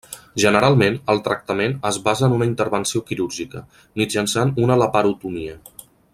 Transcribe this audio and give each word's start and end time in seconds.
Generalment, 0.43 0.95
el 1.13 1.19
tractament 1.27 1.75
es 1.89 1.99
basa 2.07 2.25
en 2.29 2.33
una 2.37 2.47
intervenció 2.53 3.03
quirúrgica, 3.11 3.63
mitjançant 4.03 4.55
una 4.65 4.79
laparotomia. 4.85 5.61